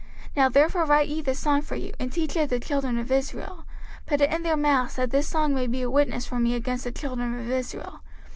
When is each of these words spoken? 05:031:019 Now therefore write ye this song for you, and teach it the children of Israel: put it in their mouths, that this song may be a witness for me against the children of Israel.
05:031:019 0.29 0.35
Now 0.37 0.49
therefore 0.49 0.85
write 0.85 1.09
ye 1.09 1.21
this 1.21 1.37
song 1.39 1.61
for 1.61 1.75
you, 1.75 1.93
and 1.99 2.11
teach 2.11 2.35
it 2.35 2.49
the 2.49 2.59
children 2.59 2.97
of 2.97 3.11
Israel: 3.11 3.65
put 4.07 4.19
it 4.19 4.33
in 4.33 4.41
their 4.41 4.57
mouths, 4.57 4.95
that 4.95 5.11
this 5.11 5.27
song 5.27 5.53
may 5.53 5.67
be 5.67 5.83
a 5.83 5.91
witness 5.91 6.25
for 6.25 6.39
me 6.39 6.55
against 6.55 6.85
the 6.85 6.91
children 6.91 7.39
of 7.39 7.51
Israel. 7.51 7.99